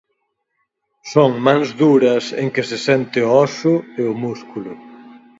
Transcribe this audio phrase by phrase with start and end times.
[1.13, 4.71] Son mans duras en que se sente o óso e o músculo.